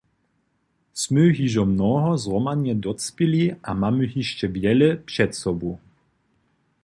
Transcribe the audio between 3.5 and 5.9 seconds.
a mamy hišće wjele před sobu.